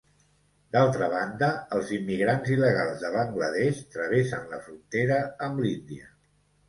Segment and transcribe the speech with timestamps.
[0.75, 1.49] D'altra banda,
[1.79, 6.09] els immigrants il·legals de Bangla Desh travessen la frontera amb l'Índia.